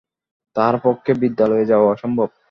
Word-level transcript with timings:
তাহার 0.55 0.75
পক্ষে 0.83 1.11
বিদ্যালয়ে 1.13 1.65
যাওয়া 1.65 1.87
অসম্ভব। 1.91 2.29